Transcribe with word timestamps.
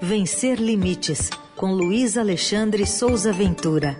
Vencer 0.00 0.60
Limites, 0.60 1.30
com 1.56 1.72
Luiz 1.72 2.18
Alexandre 2.18 2.86
Souza 2.86 3.32
Ventura. 3.32 3.96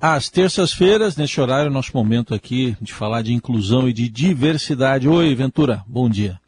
Às 0.00 0.28
terças-feiras, 0.28 1.16
neste 1.16 1.40
horário, 1.40 1.70
nosso 1.70 1.96
momento 1.96 2.34
aqui 2.34 2.76
de 2.80 2.92
falar 2.92 3.22
de 3.22 3.32
inclusão 3.32 3.88
e 3.88 3.92
de 3.92 4.08
diversidade. 4.08 5.08
Oi, 5.08 5.34
Ventura, 5.34 5.82
bom 5.86 6.08
dia. 6.08 6.40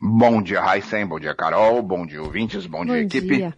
Bom 0.00 0.42
dia, 0.42 0.60
Raíssen, 0.60 1.06
bom 1.06 1.18
dia, 1.18 1.34
Carol, 1.34 1.82
bom 1.82 2.06
dia, 2.06 2.22
ouvintes, 2.22 2.66
bom, 2.66 2.78
bom 2.78 2.86
dia, 2.86 3.02
equipe. 3.02 3.36
Dia. 3.36 3.54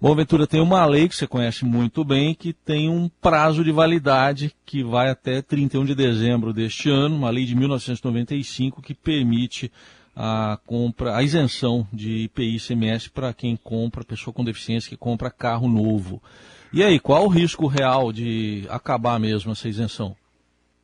Bom, 0.00 0.14
Ventura, 0.14 0.46
tem 0.46 0.60
uma 0.60 0.86
lei 0.86 1.08
que 1.08 1.16
você 1.16 1.26
conhece 1.26 1.64
muito 1.64 2.04
bem 2.04 2.32
que 2.32 2.52
tem 2.52 2.88
um 2.88 3.10
prazo 3.20 3.64
de 3.64 3.72
validade 3.72 4.54
que 4.64 4.80
vai 4.80 5.10
até 5.10 5.42
31 5.42 5.84
de 5.84 5.92
dezembro 5.92 6.52
deste 6.52 6.88
ano, 6.88 7.16
uma 7.16 7.30
lei 7.30 7.44
de 7.44 7.56
1995 7.56 8.80
que 8.80 8.94
permite 8.94 9.72
a 10.14 10.56
compra, 10.64 11.16
a 11.16 11.22
isenção 11.24 11.84
de 11.92 12.26
IPI 12.26 12.44
e 12.44 12.56
ICMS 12.58 13.10
para 13.10 13.34
quem 13.34 13.56
compra, 13.56 14.04
pessoa 14.04 14.32
com 14.32 14.44
deficiência 14.44 14.88
que 14.88 14.96
compra 14.96 15.32
carro 15.32 15.68
novo. 15.68 16.22
E 16.72 16.84
aí, 16.84 17.00
qual 17.00 17.24
o 17.24 17.28
risco 17.28 17.66
real 17.66 18.12
de 18.12 18.66
acabar 18.68 19.18
mesmo 19.18 19.50
essa 19.50 19.68
isenção? 19.68 20.14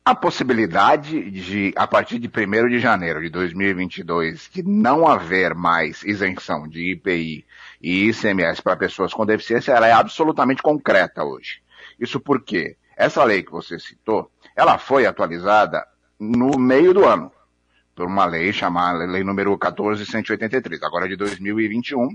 A 0.03 0.13
possibilidade 0.13 1.31
de, 1.31 1.73
a 1.77 1.87
partir 1.87 2.19
de 2.19 2.27
1 2.27 2.67
de 2.67 2.79
janeiro 2.79 3.21
de 3.21 3.29
2022, 3.29 4.49
que 4.49 4.61
não 4.61 5.07
haver 5.07 5.55
mais 5.55 6.03
isenção 6.03 6.67
de 6.67 6.91
IPI 6.91 7.45
e 7.81 8.09
ICMS 8.09 8.61
para 8.61 8.75
pessoas 8.75 9.13
com 9.13 9.25
deficiência, 9.25 9.71
ela 9.71 9.87
é 9.87 9.91
absolutamente 9.91 10.61
concreta 10.61 11.23
hoje. 11.23 11.61
Isso 11.99 12.19
porque 12.19 12.77
essa 12.95 13.23
lei 13.23 13.43
que 13.43 13.51
você 13.51 13.79
citou, 13.79 14.31
ela 14.55 14.77
foi 14.77 15.05
atualizada 15.05 15.85
no 16.19 16.57
meio 16.57 16.93
do 16.93 17.05
ano, 17.05 17.31
por 17.95 18.07
uma 18.07 18.25
lei 18.25 18.51
chamada 18.51 19.05
Lei 19.05 19.23
número 19.23 19.57
14183, 19.57 20.83
agora 20.83 21.07
de 21.07 21.15
2021, 21.15 22.09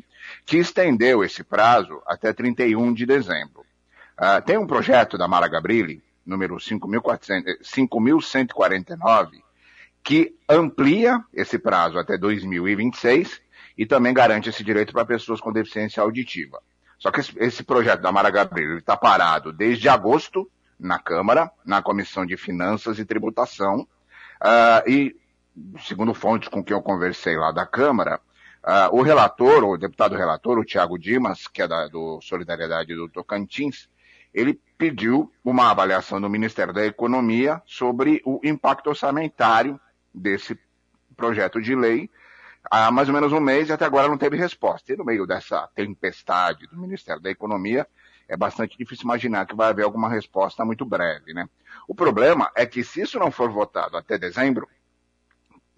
que 0.44 0.58
estendeu 0.58 1.24
esse 1.24 1.42
prazo 1.42 2.02
até 2.06 2.30
31 2.32 2.92
de 2.92 3.06
dezembro. 3.06 3.64
Uh, 4.18 4.42
tem 4.44 4.58
um 4.58 4.66
projeto 4.66 5.16
da 5.16 5.26
Mara 5.26 5.48
Gabrilli, 5.48 6.02
número 6.26 6.56
5.149, 6.56 9.28
que 10.02 10.34
amplia 10.48 11.22
esse 11.32 11.56
prazo 11.58 11.98
até 11.98 12.18
2026 12.18 13.40
e 13.80 13.86
também 13.86 14.12
garante 14.12 14.50
esse 14.50 14.62
direito 14.62 14.92
para 14.92 15.06
pessoas 15.06 15.40
com 15.40 15.50
deficiência 15.50 16.02
auditiva. 16.02 16.62
Só 16.98 17.10
que 17.10 17.20
esse, 17.20 17.32
esse 17.38 17.62
projeto 17.62 18.02
da 18.02 18.12
Mara 18.12 18.28
Gabriel 18.28 18.76
está 18.76 18.94
parado 18.94 19.54
desde 19.54 19.88
agosto 19.88 20.50
na 20.78 20.98
Câmara, 20.98 21.50
na 21.64 21.80
Comissão 21.80 22.26
de 22.26 22.36
Finanças 22.36 22.98
e 22.98 23.06
Tributação, 23.06 23.88
uh, 24.42 24.86
e, 24.86 25.16
segundo 25.78 26.12
fontes 26.12 26.50
com 26.50 26.62
quem 26.62 26.76
eu 26.76 26.82
conversei 26.82 27.38
lá 27.38 27.52
da 27.52 27.64
Câmara, 27.64 28.20
uh, 28.62 28.94
o 28.94 29.00
relator, 29.00 29.64
o 29.64 29.78
deputado 29.78 30.14
relator, 30.14 30.58
o 30.58 30.64
Tiago 30.64 30.98
Dimas, 30.98 31.48
que 31.48 31.62
é 31.62 31.66
da, 31.66 31.88
do 31.88 32.20
Solidariedade 32.20 32.94
do 32.94 33.08
Tocantins, 33.08 33.88
ele 34.34 34.60
pediu 34.76 35.32
uma 35.42 35.70
avaliação 35.70 36.20
do 36.20 36.28
Ministério 36.28 36.74
da 36.74 36.84
Economia 36.84 37.62
sobre 37.64 38.20
o 38.26 38.40
impacto 38.44 38.90
orçamentário 38.90 39.80
desse 40.12 40.58
projeto 41.16 41.62
de 41.62 41.74
lei 41.74 42.10
há 42.68 42.90
mais 42.90 43.08
ou 43.08 43.14
menos 43.14 43.32
um 43.32 43.40
mês 43.40 43.68
e 43.68 43.72
até 43.72 43.84
agora 43.84 44.08
não 44.08 44.18
teve 44.18 44.36
resposta. 44.36 44.92
E 44.92 44.96
no 44.96 45.04
meio 45.04 45.26
dessa 45.26 45.68
tempestade 45.74 46.66
do 46.66 46.76
Ministério 46.78 47.22
da 47.22 47.30
Economia, 47.30 47.86
é 48.28 48.36
bastante 48.36 48.76
difícil 48.76 49.04
imaginar 49.04 49.46
que 49.46 49.54
vai 49.54 49.70
haver 49.70 49.84
alguma 49.84 50.08
resposta 50.08 50.64
muito 50.64 50.84
breve, 50.84 51.32
né? 51.34 51.48
O 51.88 51.94
problema 51.94 52.50
é 52.54 52.64
que 52.64 52.84
se 52.84 53.00
isso 53.00 53.18
não 53.18 53.30
for 53.30 53.50
votado 53.50 53.96
até 53.96 54.16
dezembro, 54.16 54.68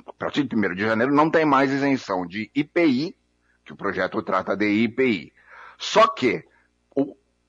a 0.07 0.13
partir 0.13 0.45
de 0.45 0.55
1 0.55 0.75
de 0.75 0.83
janeiro 0.83 1.15
não 1.15 1.31
tem 1.31 1.45
mais 1.45 1.71
isenção 1.71 2.27
de 2.27 2.51
IPI, 2.55 3.17
que 3.65 3.73
o 3.73 3.77
projeto 3.77 4.23
trata 4.23 4.57
de 4.57 4.67
IPI. 4.67 5.33
Só 5.79 6.07
que 6.07 6.45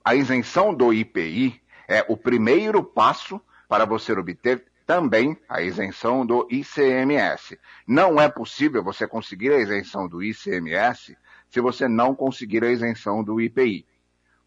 a 0.04 0.16
isenção 0.16 0.74
do 0.74 0.94
IPI 0.94 1.62
é 1.88 2.06
o 2.08 2.16
primeiro 2.16 2.84
passo 2.84 3.42
para 3.68 3.86
você 3.86 4.14
obter 4.14 4.66
também 4.86 5.38
a 5.48 5.62
isenção 5.62 6.26
do 6.26 6.48
ICMS. 6.50 7.60
Não 7.88 8.20
é 8.20 8.30
possível 8.30 8.84
você 8.84 9.08
conseguir 9.08 9.52
a 9.52 9.60
isenção 9.60 10.08
do 10.08 10.22
ICMS 10.22 11.18
se 11.50 11.62
você 11.62 11.88
não 11.88 12.16
conseguir 12.16 12.64
a 12.64 12.72
isenção 12.72 13.24
do 13.24 13.40
IPI. 13.40 13.86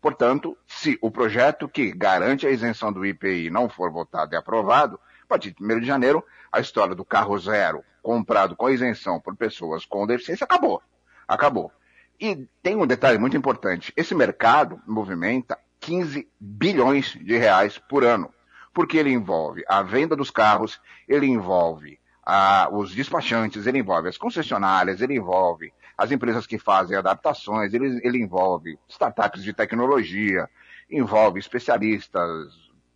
Portanto, 0.01 0.57
se 0.67 0.99
o 1.01 1.11
projeto 1.11 1.69
que 1.69 1.93
garante 1.93 2.47
a 2.47 2.51
isenção 2.51 2.93
do 2.93 3.05
IPI 3.05 3.51
não 3.51 3.69
for 3.69 3.91
votado 3.91 4.35
e 4.35 4.37
aprovado, 4.37 5.01
a 5.23 5.27
partir 5.27 5.53
de 5.53 5.65
1 5.65 5.81
de 5.81 5.87
janeiro, 5.87 6.25
a 6.53 6.61
história 6.61 6.95
do 6.95 7.05
carro 7.05 7.37
zero 7.39 7.83
comprado 8.03 8.55
com 8.55 8.71
isenção 8.71 9.21
por 9.21 9.35
pessoas 9.35 9.85
com 9.85 10.07
deficiência 10.07 10.45
acabou. 10.45 10.81
Acabou. 11.27 11.73
E 12.21 12.47
tem 12.63 12.77
um 12.77 12.87
detalhe 12.87 13.19
muito 13.19 13.37
importante: 13.37 13.93
esse 13.97 14.15
mercado 14.15 14.81
movimenta 14.87 15.59
15 15.81 16.29
bilhões 16.39 17.13
de 17.13 17.37
reais 17.37 17.79
por 17.79 18.05
ano, 18.05 18.33
porque 18.77 18.99
ele 18.99 19.11
envolve 19.11 19.65
a 19.67 19.83
venda 19.83 20.15
dos 20.15 20.31
carros, 20.31 20.79
ele 21.09 21.25
envolve 21.25 21.99
a, 22.23 22.69
os 22.71 22.95
despachantes, 22.95 23.67
ele 23.67 23.79
envolve 23.79 24.07
as 24.07 24.19
concessionárias, 24.19 25.01
ele 25.01 25.17
envolve 25.17 25.73
as 25.97 26.13
empresas 26.13 26.47
que 26.47 26.59
fazem 26.59 26.95
adaptações, 26.95 27.73
ele, 27.73 27.99
ele 28.05 28.19
envolve 28.19 28.79
startups 28.87 29.43
de 29.43 29.55
tecnologia, 29.55 30.47
envolve 30.91 31.41
especialistas, 31.41 32.53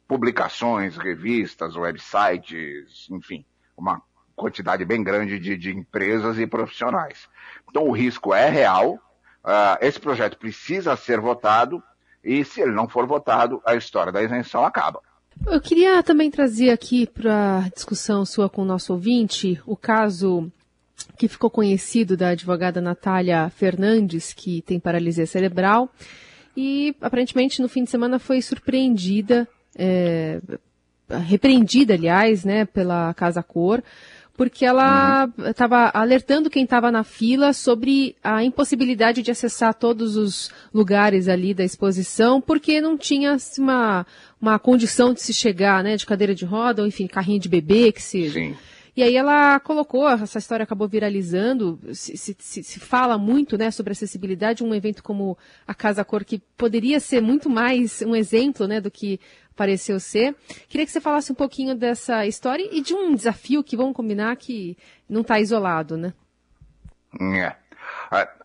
publicações, 0.06 0.98
revistas, 0.98 1.74
websites, 1.76 3.08
enfim, 3.10 3.42
uma 3.74 4.02
quantidade 4.36 4.84
bem 4.84 5.02
grande 5.02 5.38
de, 5.38 5.56
de 5.56 5.74
empresas 5.74 6.38
e 6.38 6.46
profissionais. 6.46 7.26
Então 7.70 7.88
o 7.88 7.92
risco 7.92 8.34
é 8.34 8.50
real, 8.50 8.98
Uh, 9.42 9.80
esse 9.80 9.98
projeto 9.98 10.36
precisa 10.36 10.94
ser 10.96 11.19
votado 11.19 11.82
e 12.22 12.44
se 12.44 12.60
ele 12.60 12.72
não 12.72 12.86
for 12.86 13.06
votado, 13.06 13.62
a 13.64 13.74
história 13.74 14.12
da 14.12 14.22
isenção 14.22 14.66
acaba. 14.66 15.00
Eu 15.46 15.60
queria 15.60 16.02
também 16.02 16.30
trazer 16.30 16.70
aqui 16.70 17.06
para 17.06 17.68
discussão 17.74 18.24
sua 18.24 18.48
com 18.48 18.62
o 18.62 18.64
nosso 18.64 18.92
ouvinte 18.92 19.60
o 19.66 19.76
caso 19.76 20.50
que 21.16 21.28
ficou 21.28 21.50
conhecido 21.50 22.16
da 22.16 22.30
advogada 22.30 22.80
Natália 22.80 23.50
Fernandes, 23.50 24.32
que 24.32 24.62
tem 24.62 24.78
paralisia 24.78 25.26
cerebral, 25.26 25.90
e 26.56 26.94
aparentemente 27.00 27.62
no 27.62 27.68
fim 27.68 27.84
de 27.84 27.90
semana 27.90 28.18
foi 28.18 28.42
surpreendida, 28.42 29.48
é, 29.76 30.40
repreendida, 31.26 31.94
aliás, 31.94 32.44
né, 32.44 32.64
pela 32.66 33.12
Casa 33.14 33.42
Cor, 33.42 33.82
porque 34.40 34.64
ela 34.64 35.30
estava 35.50 35.84
uhum. 35.84 35.90
alertando 35.92 36.48
quem 36.48 36.64
estava 36.64 36.90
na 36.90 37.04
fila 37.04 37.52
sobre 37.52 38.16
a 38.24 38.42
impossibilidade 38.42 39.20
de 39.20 39.30
acessar 39.30 39.74
todos 39.74 40.16
os 40.16 40.50
lugares 40.72 41.28
ali 41.28 41.52
da 41.52 41.62
exposição, 41.62 42.40
porque 42.40 42.80
não 42.80 42.96
tinha 42.96 43.32
assim, 43.32 43.60
uma, 43.60 44.06
uma 44.40 44.58
condição 44.58 45.12
de 45.12 45.20
se 45.20 45.34
chegar, 45.34 45.84
né, 45.84 45.94
de 45.94 46.06
cadeira 46.06 46.34
de 46.34 46.46
roda, 46.46 46.80
ou 46.80 46.88
enfim, 46.88 47.06
carrinho 47.06 47.38
de 47.38 47.50
bebê, 47.50 47.92
que 47.92 48.02
seja. 48.02 48.40
Sim. 48.40 48.56
E 48.96 49.02
aí 49.02 49.14
ela 49.14 49.60
colocou, 49.60 50.08
essa 50.08 50.38
história 50.38 50.64
acabou 50.64 50.88
viralizando, 50.88 51.78
se, 51.92 52.16
se, 52.16 52.62
se, 52.62 52.80
fala 52.80 53.18
muito 53.18 53.58
né, 53.58 53.70
sobre 53.70 53.92
acessibilidade, 53.92 54.64
um 54.64 54.74
evento 54.74 55.02
como 55.02 55.36
a 55.66 55.74
Casa 55.74 56.02
Cor, 56.02 56.24
que 56.24 56.40
poderia 56.56 56.98
ser 56.98 57.20
muito 57.20 57.50
mais 57.50 58.00
um 58.00 58.16
exemplo 58.16 58.66
né, 58.66 58.80
do 58.80 58.90
que 58.90 59.20
pareceu 59.56 59.99
ser. 60.00 60.34
Queria 60.69 60.87
que 60.87 60.93
você 60.93 61.00
falasse 61.00 61.33
um 61.33 61.34
pouquinho 61.34 61.75
dessa 61.75 62.27
história 62.27 62.69
e 62.72 62.81
de 62.81 62.94
um 62.94 63.15
desafio 63.15 63.62
que 63.62 63.77
vamos 63.77 63.94
combinar 63.94 64.37
que 64.37 64.77
não 65.09 65.21
está 65.21 65.38
isolado, 65.38 65.97
né? 65.97 66.12
É. 67.21 67.56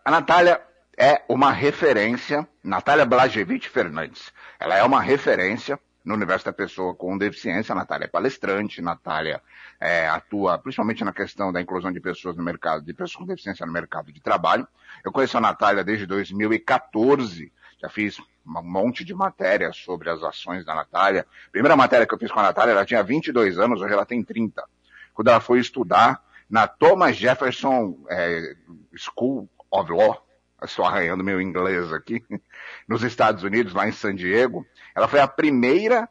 A 0.04 0.10
Natália 0.10 0.60
é 0.96 1.22
uma 1.28 1.52
referência, 1.52 2.46
Natália 2.62 3.04
Blagevich 3.04 3.68
Fernandes, 3.68 4.32
ela 4.58 4.76
é 4.76 4.82
uma 4.82 5.00
referência 5.00 5.78
no 6.06 6.14
universo 6.14 6.44
da 6.44 6.52
pessoa 6.52 6.94
com 6.94 7.18
deficiência. 7.18 7.72
A 7.72 7.76
Natália 7.76 8.04
é 8.04 8.08
palestrante, 8.08 8.80
Natália 8.80 9.42
é, 9.80 10.06
atua 10.08 10.56
principalmente 10.56 11.04
na 11.04 11.12
questão 11.12 11.52
da 11.52 11.60
inclusão 11.60 11.92
de 11.92 12.00
pessoas 12.00 12.36
no 12.36 12.44
mercado, 12.44 12.84
de 12.84 12.94
pessoas 12.94 13.16
com 13.16 13.26
deficiência 13.26 13.66
no 13.66 13.72
mercado 13.72 14.12
de 14.12 14.20
trabalho. 14.20 14.66
Eu 15.04 15.10
conheço 15.10 15.36
a 15.36 15.40
Natália 15.40 15.82
desde 15.82 16.06
2014, 16.06 17.52
já 17.80 17.88
fiz 17.88 18.18
um 18.46 18.62
monte 18.62 19.04
de 19.04 19.14
matérias 19.14 19.76
sobre 19.76 20.08
as 20.08 20.22
ações 20.22 20.64
da 20.64 20.74
Natália. 20.74 21.26
A 21.48 21.50
primeira 21.50 21.76
matéria 21.76 22.06
que 22.06 22.14
eu 22.14 22.18
fiz 22.18 22.30
com 22.30 22.40
a 22.40 22.44
Natália, 22.44 22.72
ela 22.72 22.86
tinha 22.86 23.02
22 23.02 23.58
anos, 23.58 23.80
hoje 23.80 23.92
ela 23.92 24.06
tem 24.06 24.22
30. 24.22 24.64
Quando 25.12 25.28
ela 25.28 25.40
foi 25.40 25.58
estudar 25.58 26.22
na 26.48 26.66
Thomas 26.66 27.16
Jefferson 27.16 27.98
é, 28.08 28.54
School 28.94 29.48
of 29.70 29.90
Law, 29.90 30.24
estou 30.62 30.84
arranhando 30.84 31.24
meu 31.24 31.40
inglês 31.40 31.92
aqui, 31.92 32.24
nos 32.88 33.02
Estados 33.02 33.42
Unidos, 33.42 33.74
lá 33.74 33.88
em 33.88 33.92
San 33.92 34.14
Diego, 34.14 34.66
ela 34.94 35.08
foi 35.08 35.20
a 35.20 35.28
primeira 35.28 36.08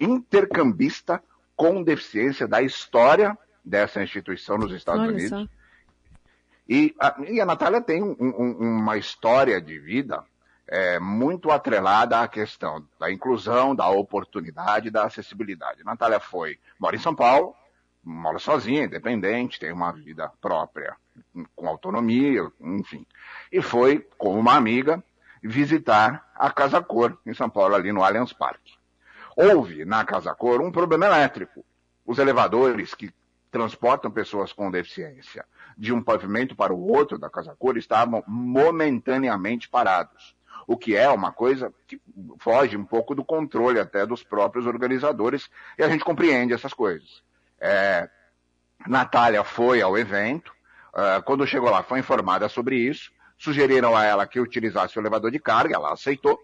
intercambista 0.00 1.22
com 1.56 1.82
deficiência 1.82 2.46
da 2.46 2.62
história 2.62 3.36
dessa 3.64 4.02
instituição 4.02 4.56
nos 4.56 4.72
Estados 4.72 5.02
Olha 5.02 5.12
Unidos. 5.12 5.48
E 6.68 6.94
a, 7.00 7.16
e 7.28 7.40
a 7.40 7.44
Natália 7.44 7.80
tem 7.80 8.02
um, 8.02 8.16
um, 8.20 8.78
uma 8.78 8.96
história 8.96 9.60
de 9.60 9.78
vida 9.78 10.24
é, 10.70 11.00
muito 11.00 11.50
atrelada 11.50 12.20
à 12.20 12.28
questão 12.28 12.86
da 12.98 13.10
inclusão, 13.10 13.74
da 13.74 13.88
oportunidade, 13.88 14.88
da 14.88 15.04
acessibilidade. 15.04 15.82
Natália 15.82 16.20
foi, 16.20 16.60
mora 16.78 16.94
em 16.94 17.00
São 17.00 17.12
Paulo, 17.12 17.56
mora 18.04 18.38
sozinha, 18.38 18.84
independente, 18.84 19.58
tem 19.58 19.72
uma 19.72 19.90
vida 19.90 20.30
própria, 20.40 20.94
com 21.56 21.68
autonomia, 21.68 22.48
enfim. 22.60 23.04
E 23.50 23.60
foi, 23.60 23.98
com 24.16 24.38
uma 24.38 24.54
amiga, 24.54 25.02
visitar 25.42 26.30
a 26.36 26.50
Casa 26.52 26.80
Cor, 26.80 27.18
em 27.26 27.34
São 27.34 27.50
Paulo, 27.50 27.74
ali 27.74 27.90
no 27.92 28.04
Allianz 28.04 28.32
Parque. 28.32 28.78
Houve, 29.36 29.84
na 29.84 30.04
Casa 30.04 30.32
Cor, 30.34 30.60
um 30.60 30.70
problema 30.70 31.06
elétrico. 31.06 31.64
Os 32.06 32.18
elevadores 32.18 32.94
que 32.94 33.12
transportam 33.50 34.10
pessoas 34.10 34.52
com 34.52 34.70
deficiência 34.70 35.44
de 35.76 35.92
um 35.92 36.00
pavimento 36.00 36.54
para 36.54 36.72
o 36.72 36.86
outro 36.86 37.18
da 37.18 37.28
Casa 37.28 37.56
Cor 37.58 37.76
estavam 37.76 38.22
momentaneamente 38.26 39.68
parados. 39.68 40.36
O 40.66 40.76
que 40.76 40.96
é 40.96 41.08
uma 41.08 41.32
coisa 41.32 41.72
que 41.86 42.00
foge 42.38 42.76
um 42.76 42.84
pouco 42.84 43.14
do 43.14 43.24
controle 43.24 43.80
até 43.80 44.06
dos 44.06 44.22
próprios 44.22 44.66
organizadores, 44.66 45.50
e 45.78 45.82
a 45.82 45.88
gente 45.88 46.04
compreende 46.04 46.52
essas 46.52 46.72
coisas. 46.72 47.22
É, 47.60 48.08
Natália 48.86 49.44
foi 49.44 49.82
ao 49.82 49.98
evento, 49.98 50.52
uh, 50.94 51.22
quando 51.24 51.46
chegou 51.46 51.70
lá 51.70 51.82
foi 51.82 51.98
informada 51.98 52.48
sobre 52.48 52.76
isso, 52.76 53.10
sugeriram 53.36 53.96
a 53.96 54.04
ela 54.04 54.26
que 54.26 54.40
utilizasse 54.40 54.98
o 54.98 55.00
elevador 55.00 55.30
de 55.30 55.38
carga, 55.38 55.74
ela 55.74 55.92
aceitou, 55.92 56.38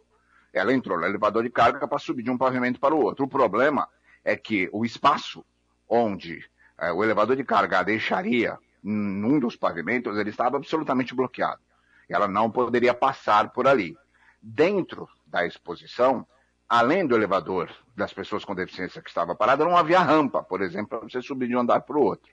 ela 0.53 0.73
entrou 0.73 0.99
no 0.99 1.07
elevador 1.07 1.43
de 1.43 1.51
carga 1.51 1.87
para 1.87 1.99
subir 1.99 2.23
de 2.23 2.31
um 2.31 2.39
pavimento 2.39 2.81
para 2.81 2.95
o 2.95 3.03
outro. 3.03 3.25
O 3.25 3.29
problema 3.29 3.89
é 4.25 4.37
que 4.37 4.69
o 4.73 4.85
espaço 4.85 5.45
onde 5.89 6.45
uh, 6.81 6.93
o 6.95 7.05
elevador 7.05 7.37
de 7.37 7.45
carga 7.45 7.81
a 7.81 7.83
deixaria 7.83 8.59
num 8.83 9.41
dos 9.41 9.57
pavimentos, 9.57 10.17
ele 10.17 10.31
estava 10.31 10.57
absolutamente 10.57 11.15
bloqueado. 11.15 11.61
Ela 12.09 12.29
não 12.29 12.51
poderia 12.51 12.95
passar 12.95 13.51
por 13.51 13.67
ali. 13.67 13.97
Dentro 14.41 15.09
da 15.27 15.47
exposição, 15.47 16.27
além 16.69 17.07
do 17.07 17.15
elevador 17.15 17.71
das 17.97 18.13
pessoas 18.13 18.45
com 18.45 18.55
deficiência 18.55 19.03
que 19.03 19.09
estava 19.09 19.35
parada, 19.35 19.65
não 19.65 19.77
havia 19.77 20.01
rampa, 20.01 20.43
por 20.43 20.63
exemplo, 20.63 20.99
para 20.99 21.09
você 21.09 21.21
subir 21.21 21.49
de 21.49 21.57
um 21.57 21.61
andar 21.61 21.81
para 21.81 21.97
o 21.97 22.03
outro. 22.03 22.31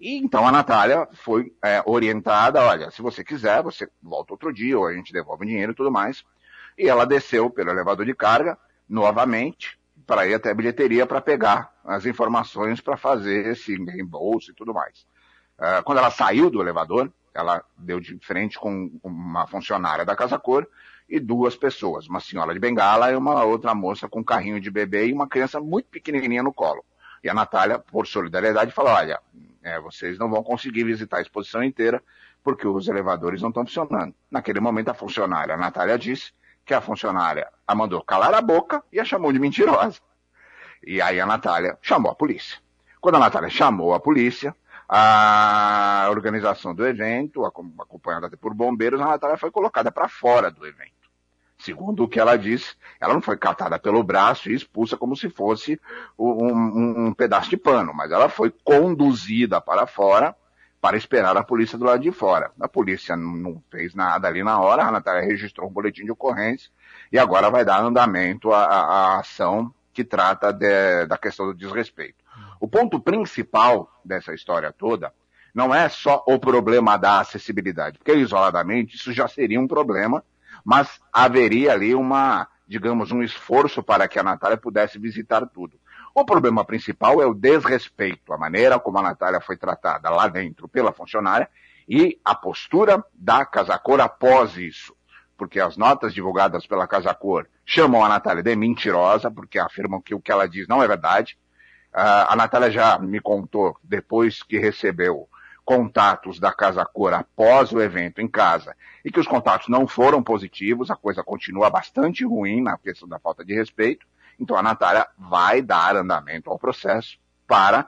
E 0.00 0.16
então 0.16 0.46
a 0.46 0.52
Natália 0.52 1.06
foi 1.12 1.54
é, 1.62 1.82
orientada, 1.86 2.60
olha, 2.60 2.90
se 2.90 3.00
você 3.00 3.22
quiser, 3.22 3.62
você 3.62 3.88
volta 4.02 4.32
outro 4.32 4.52
dia, 4.52 4.78
ou 4.78 4.86
a 4.86 4.92
gente 4.92 5.12
devolve 5.12 5.44
o 5.44 5.46
dinheiro 5.46 5.72
e 5.72 5.74
tudo 5.74 5.90
mais. 5.90 6.24
E 6.76 6.88
ela 6.88 7.04
desceu 7.04 7.50
pelo 7.50 7.70
elevador 7.70 8.04
de 8.04 8.14
carga, 8.14 8.58
novamente, 8.88 9.78
para 10.06 10.26
ir 10.26 10.34
até 10.34 10.50
a 10.50 10.54
bilheteria 10.54 11.06
para 11.06 11.20
pegar 11.20 11.72
as 11.84 12.04
informações 12.06 12.80
para 12.80 12.96
fazer 12.96 13.46
esse 13.46 13.76
reembolso 13.76 14.50
e 14.50 14.54
tudo 14.54 14.74
mais. 14.74 15.06
Uh, 15.58 15.82
quando 15.84 15.98
ela 15.98 16.10
saiu 16.10 16.50
do 16.50 16.60
elevador, 16.60 17.12
ela 17.34 17.64
deu 17.76 18.00
de 18.00 18.18
frente 18.18 18.58
com 18.58 18.90
uma 19.02 19.46
funcionária 19.46 20.04
da 20.04 20.16
Casa 20.16 20.38
Cor 20.38 20.66
e 21.08 21.18
duas 21.20 21.56
pessoas, 21.56 22.06
uma 22.06 22.20
senhora 22.20 22.52
de 22.54 22.60
bengala 22.60 23.10
e 23.10 23.16
uma 23.16 23.44
outra 23.44 23.74
moça 23.74 24.08
com 24.08 24.20
um 24.20 24.24
carrinho 24.24 24.60
de 24.60 24.70
bebê 24.70 25.06
e 25.06 25.12
uma 25.12 25.28
criança 25.28 25.60
muito 25.60 25.86
pequenininha 25.88 26.42
no 26.42 26.52
colo. 26.52 26.84
E 27.22 27.28
a 27.28 27.34
Natália, 27.34 27.78
por 27.78 28.06
solidariedade, 28.06 28.72
falou, 28.72 28.92
olha, 28.92 29.20
é, 29.62 29.78
vocês 29.80 30.18
não 30.18 30.28
vão 30.28 30.42
conseguir 30.42 30.84
visitar 30.84 31.18
a 31.18 31.22
exposição 31.22 31.62
inteira 31.62 32.02
porque 32.42 32.66
os 32.66 32.88
elevadores 32.88 33.40
não 33.40 33.50
estão 33.50 33.64
funcionando. 33.64 34.14
Naquele 34.30 34.58
momento, 34.58 34.88
a 34.88 34.94
funcionária, 34.94 35.54
a 35.54 35.58
Natália, 35.58 35.98
disse 35.98 36.32
que 36.64 36.74
a 36.74 36.80
funcionária 36.80 37.48
a 37.66 37.74
mandou 37.74 38.02
calar 38.02 38.34
a 38.34 38.40
boca 38.40 38.82
e 38.92 38.98
a 38.98 39.04
chamou 39.04 39.32
de 39.32 39.38
mentirosa. 39.38 40.00
E 40.84 41.00
aí 41.00 41.20
a 41.20 41.26
Natália 41.26 41.78
chamou 41.80 42.10
a 42.10 42.14
polícia. 42.14 42.58
Quando 43.00 43.16
a 43.16 43.20
Natália 43.20 43.50
chamou 43.50 43.94
a 43.94 44.00
polícia, 44.00 44.54
a 44.94 46.06
organização 46.10 46.74
do 46.74 46.86
evento, 46.86 47.46
acompanhada 47.46 48.28
por 48.36 48.52
bombeiros, 48.52 49.00
a 49.00 49.06
Natália 49.06 49.38
foi 49.38 49.50
colocada 49.50 49.90
para 49.90 50.06
fora 50.06 50.50
do 50.50 50.66
evento. 50.66 50.92
Segundo 51.56 52.04
o 52.04 52.08
que 52.08 52.20
ela 52.20 52.36
disse, 52.36 52.74
ela 53.00 53.14
não 53.14 53.22
foi 53.22 53.38
catada 53.38 53.78
pelo 53.78 54.02
braço 54.02 54.50
e 54.50 54.54
expulsa 54.54 54.94
como 54.94 55.16
se 55.16 55.30
fosse 55.30 55.80
um, 56.18 57.06
um, 57.06 57.14
pedaço 57.14 57.48
de 57.48 57.56
pano, 57.56 57.94
mas 57.94 58.12
ela 58.12 58.28
foi 58.28 58.50
conduzida 58.50 59.62
para 59.62 59.86
fora 59.86 60.36
para 60.78 60.94
esperar 60.94 61.38
a 61.38 61.42
polícia 61.42 61.78
do 61.78 61.86
lado 61.86 62.02
de 62.02 62.12
fora. 62.12 62.52
A 62.60 62.68
polícia 62.68 63.16
não 63.16 63.62
fez 63.70 63.94
nada 63.94 64.28
ali 64.28 64.44
na 64.44 64.60
hora, 64.60 64.82
a 64.82 64.90
Natália 64.92 65.26
registrou 65.26 65.70
um 65.70 65.72
boletim 65.72 66.04
de 66.04 66.12
ocorrência 66.12 66.70
e 67.10 67.18
agora 67.18 67.48
vai 67.48 67.64
dar 67.64 67.80
andamento 67.80 68.52
à, 68.52 68.66
à 68.66 69.20
ação 69.20 69.72
que 69.94 70.04
trata 70.04 70.52
de, 70.52 71.06
da 71.06 71.16
questão 71.16 71.46
do 71.46 71.54
desrespeito. 71.54 72.21
O 72.62 72.68
ponto 72.68 73.00
principal 73.00 73.90
dessa 74.04 74.32
história 74.32 74.72
toda 74.72 75.12
não 75.52 75.74
é 75.74 75.88
só 75.88 76.22
o 76.28 76.38
problema 76.38 76.96
da 76.96 77.18
acessibilidade, 77.18 77.98
porque 77.98 78.14
isoladamente 78.14 78.94
isso 78.94 79.12
já 79.12 79.26
seria 79.26 79.60
um 79.60 79.66
problema, 79.66 80.24
mas 80.64 81.00
haveria 81.12 81.72
ali 81.72 81.92
uma, 81.92 82.46
digamos, 82.68 83.10
um 83.10 83.20
esforço 83.20 83.82
para 83.82 84.06
que 84.06 84.16
a 84.16 84.22
Natália 84.22 84.56
pudesse 84.56 84.96
visitar 84.96 85.44
tudo. 85.48 85.76
O 86.14 86.24
problema 86.24 86.64
principal 86.64 87.20
é 87.20 87.26
o 87.26 87.34
desrespeito, 87.34 88.32
a 88.32 88.38
maneira 88.38 88.78
como 88.78 88.96
a 88.98 89.02
Natália 89.02 89.40
foi 89.40 89.56
tratada 89.56 90.08
lá 90.08 90.28
dentro 90.28 90.68
pela 90.68 90.92
funcionária 90.92 91.50
e 91.88 92.20
a 92.24 92.32
postura 92.32 93.04
da 93.12 93.44
Casa 93.44 93.76
Cor 93.76 94.00
após 94.00 94.56
isso. 94.56 94.94
Porque 95.36 95.58
as 95.58 95.76
notas 95.76 96.14
divulgadas 96.14 96.64
pela 96.64 96.86
Casa 96.86 97.12
Cor 97.12 97.48
chamam 97.66 98.04
a 98.04 98.08
Natália 98.08 98.40
de 98.40 98.54
mentirosa, 98.54 99.32
porque 99.32 99.58
afirmam 99.58 100.00
que 100.00 100.14
o 100.14 100.20
que 100.20 100.30
ela 100.30 100.46
diz 100.46 100.68
não 100.68 100.80
é 100.80 100.86
verdade. 100.86 101.36
A 101.92 102.34
Natália 102.34 102.70
já 102.70 102.98
me 102.98 103.20
contou, 103.20 103.76
depois 103.82 104.42
que 104.42 104.58
recebeu 104.58 105.28
contatos 105.64 106.40
da 106.40 106.52
Casa 106.52 106.84
Cor 106.84 107.12
após 107.12 107.70
o 107.72 107.80
evento 107.80 108.20
em 108.20 108.26
casa, 108.26 108.74
e 109.04 109.12
que 109.12 109.20
os 109.20 109.26
contatos 109.26 109.68
não 109.68 109.86
foram 109.86 110.22
positivos, 110.22 110.90
a 110.90 110.96
coisa 110.96 111.22
continua 111.22 111.70
bastante 111.70 112.24
ruim 112.24 112.62
na 112.62 112.76
questão 112.78 113.08
da 113.08 113.18
falta 113.18 113.44
de 113.44 113.54
respeito. 113.54 114.06
Então 114.40 114.56
a 114.56 114.62
Natália 114.62 115.06
vai 115.16 115.60
dar 115.60 115.94
andamento 115.96 116.50
ao 116.50 116.58
processo 116.58 117.18
para, 117.46 117.86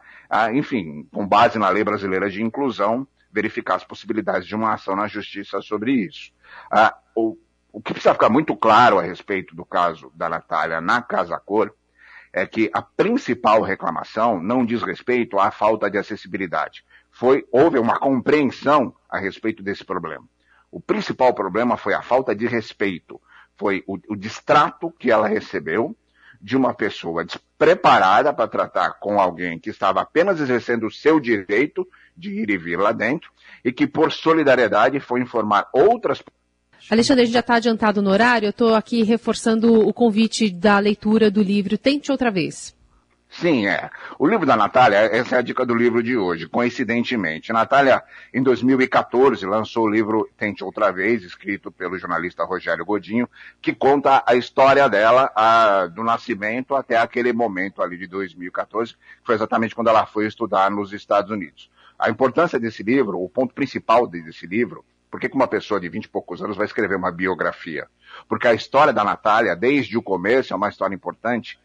enfim, 0.52 1.08
com 1.12 1.26
base 1.26 1.58
na 1.58 1.68
lei 1.68 1.82
brasileira 1.82 2.30
de 2.30 2.42
inclusão, 2.42 3.06
verificar 3.32 3.76
as 3.76 3.84
possibilidades 3.84 4.46
de 4.46 4.54
uma 4.54 4.74
ação 4.74 4.94
na 4.94 5.08
justiça 5.08 5.60
sobre 5.62 5.92
isso. 5.92 6.30
O, 7.14 7.36
o 7.72 7.80
que 7.80 7.92
precisa 7.92 8.12
ficar 8.12 8.28
muito 8.28 8.54
claro 8.54 8.98
a 8.98 9.02
respeito 9.02 9.56
do 9.56 9.64
caso 9.64 10.12
da 10.14 10.28
Natália 10.28 10.80
na 10.80 11.02
Casa 11.02 11.40
Cor 11.40 11.74
é 12.34 12.44
que 12.44 12.68
a 12.74 12.82
principal 12.82 13.62
reclamação 13.62 14.42
não 14.42 14.66
diz 14.66 14.82
respeito 14.82 15.38
à 15.38 15.52
falta 15.52 15.88
de 15.88 15.96
acessibilidade. 15.96 16.84
Foi, 17.08 17.46
houve 17.52 17.78
uma 17.78 17.96
compreensão 17.96 18.92
a 19.08 19.18
respeito 19.18 19.62
desse 19.62 19.84
problema. 19.84 20.24
O 20.68 20.80
principal 20.80 21.32
problema 21.32 21.76
foi 21.76 21.94
a 21.94 22.02
falta 22.02 22.34
de 22.34 22.48
respeito. 22.48 23.20
Foi 23.56 23.84
o, 23.86 23.96
o 24.08 24.16
distrato 24.16 24.90
que 24.98 25.12
ela 25.12 25.28
recebeu 25.28 25.96
de 26.40 26.56
uma 26.56 26.74
pessoa 26.74 27.24
despreparada 27.24 28.34
para 28.34 28.48
tratar 28.48 28.94
com 28.94 29.20
alguém 29.20 29.56
que 29.56 29.70
estava 29.70 30.00
apenas 30.00 30.40
exercendo 30.40 30.88
o 30.88 30.90
seu 30.90 31.20
direito 31.20 31.86
de 32.16 32.30
ir 32.30 32.50
e 32.50 32.58
vir 32.58 32.80
lá 32.80 32.90
dentro 32.90 33.30
e 33.64 33.72
que, 33.72 33.86
por 33.86 34.10
solidariedade, 34.10 34.98
foi 34.98 35.20
informar 35.20 35.68
outras 35.72 36.20
Alexandre, 36.90 37.22
a 37.22 37.24
gente 37.24 37.34
já 37.34 37.40
está 37.40 37.54
adiantado 37.54 38.02
no 38.02 38.10
horário, 38.10 38.46
eu 38.46 38.50
estou 38.50 38.74
aqui 38.74 39.02
reforçando 39.02 39.72
o 39.88 39.92
convite 39.92 40.50
da 40.50 40.78
leitura 40.78 41.30
do 41.30 41.42
livro 41.42 41.78
Tente 41.78 42.12
Outra 42.12 42.30
Vez. 42.30 42.76
Sim, 43.30 43.66
é. 43.66 43.90
O 44.18 44.28
livro 44.28 44.46
da 44.46 44.54
Natália, 44.54 44.98
essa 44.98 45.36
é 45.36 45.38
a 45.38 45.42
dica 45.42 45.64
do 45.64 45.74
livro 45.74 46.02
de 46.02 46.16
hoje, 46.16 46.46
coincidentemente. 46.46 47.52
Natália, 47.52 48.02
em 48.32 48.42
2014, 48.42 49.44
lançou 49.46 49.84
o 49.84 49.90
livro 49.90 50.28
Tente 50.36 50.62
Outra 50.62 50.92
Vez, 50.92 51.24
escrito 51.24 51.72
pelo 51.72 51.98
jornalista 51.98 52.44
Rogério 52.44 52.84
Godinho, 52.84 53.28
que 53.62 53.74
conta 53.74 54.22
a 54.24 54.36
história 54.36 54.88
dela, 54.88 55.32
a, 55.34 55.86
do 55.86 56.04
nascimento 56.04 56.76
até 56.76 56.98
aquele 56.98 57.32
momento 57.32 57.82
ali 57.82 57.96
de 57.96 58.06
2014, 58.06 58.92
que 58.92 58.98
foi 59.24 59.34
exatamente 59.34 59.74
quando 59.74 59.88
ela 59.88 60.06
foi 60.06 60.26
estudar 60.26 60.70
nos 60.70 60.92
Estados 60.92 61.30
Unidos. 61.30 61.70
A 61.98 62.10
importância 62.10 62.60
desse 62.60 62.82
livro, 62.82 63.20
o 63.20 63.28
ponto 63.28 63.54
principal 63.54 64.06
desse 64.06 64.46
livro, 64.46 64.84
por 65.14 65.20
que 65.20 65.30
uma 65.32 65.46
pessoa 65.46 65.78
de 65.78 65.88
20 65.88 66.06
e 66.06 66.08
poucos 66.08 66.42
anos 66.42 66.56
vai 66.56 66.66
escrever 66.66 66.96
uma 66.96 67.12
biografia? 67.12 67.86
Porque 68.28 68.48
a 68.48 68.52
história 68.52 68.92
da 68.92 69.04
Natália, 69.04 69.54
desde 69.54 69.96
o 69.96 70.02
começo, 70.02 70.52
é 70.52 70.56
uma 70.56 70.68
história 70.68 70.92
importante 70.92 71.56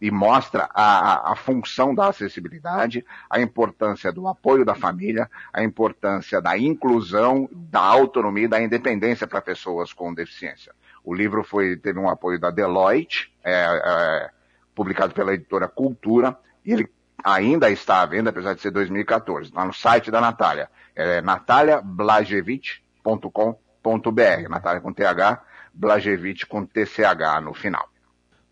e 0.00 0.10
mostra 0.10 0.70
a, 0.72 1.32
a, 1.32 1.36
função 1.36 1.94
da 1.94 2.08
acessibilidade, 2.08 3.04
a 3.28 3.38
importância 3.42 4.10
do 4.10 4.26
apoio 4.26 4.64
da 4.64 4.74
família, 4.74 5.30
a 5.52 5.62
importância 5.62 6.40
da 6.40 6.56
inclusão, 6.56 7.46
da 7.52 7.80
autonomia 7.80 8.46
e 8.46 8.48
da 8.48 8.62
independência 8.62 9.26
para 9.26 9.42
pessoas 9.42 9.92
com 9.92 10.14
deficiência. 10.14 10.74
O 11.04 11.12
livro 11.12 11.44
foi, 11.44 11.76
teve 11.76 11.98
um 11.98 12.08
apoio 12.08 12.40
da 12.40 12.50
Deloitte, 12.50 13.30
é, 13.44 13.52
é, 13.52 14.30
publicado 14.74 15.12
pela 15.12 15.34
editora 15.34 15.68
Cultura, 15.68 16.38
e 16.64 16.72
ele 16.72 16.90
ainda 17.22 17.70
está 17.70 18.00
à 18.00 18.06
venda, 18.06 18.30
apesar 18.30 18.54
de 18.54 18.62
ser 18.62 18.70
2014, 18.70 19.50
está 19.50 19.62
no 19.62 19.74
site 19.74 20.10
da 20.10 20.22
Natália. 20.22 20.70
É 20.96 21.20
Natália 21.20 21.82
Blagevich, 21.82 22.82
blagevich.com.br. 23.04 24.48
Natália 24.48 24.80
com 24.80 24.92
TH, 24.92 25.42
Blagevich 25.74 26.46
com 26.46 26.64
TCH 26.64 27.40
no 27.42 27.52
final. 27.52 27.88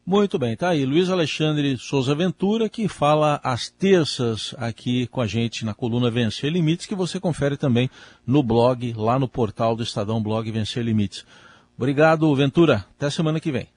Muito 0.05 0.37
bem, 0.37 0.57
tá 0.57 0.71
aí 0.71 0.85
Luiz 0.85 1.09
Alexandre 1.09 1.79
Souza 1.79 2.13
Ventura, 2.13 2.69
que 2.69 2.89
fala 2.89 3.41
às 3.43 3.71
terças 3.71 4.53
aqui 4.59 5.07
com 5.07 5.21
a 5.21 5.29
gente 5.29 5.65
na 5.65 5.75
coluna 5.75 6.11
Vencer 6.11 6.51
Limites, 6.51 6.87
que 6.87 6.95
você 6.95 7.21
confere 7.21 7.57
também 7.57 7.89
no 8.27 8.43
blog, 8.43 8.93
lá 8.95 9.17
no 9.17 9.29
portal 9.29 9.77
do 9.77 9.83
Estadão 9.85 10.21
Blog 10.21 10.51
Vencer 10.51 10.83
Limites. 10.83 11.25
Obrigado, 11.77 12.35
Ventura. 12.35 12.85
Até 12.97 13.11
semana 13.11 13.39
que 13.39 13.53
vem. 13.53 13.69